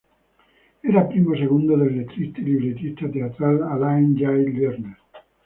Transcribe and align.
Era 0.81 1.07
primo 1.07 1.35
segundo 1.35 1.77
del 1.77 1.95
letrista 1.95 2.41
y 2.41 2.43
libretista 2.45 3.11
teatral 3.11 3.61
Alan 3.61 4.17
Jay 4.17 4.47
Lerner. 4.51 4.97